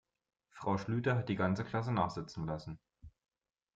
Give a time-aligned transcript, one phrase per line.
[0.49, 2.79] Frau Schlüter hat die ganze Klasse nachsitzen lassen.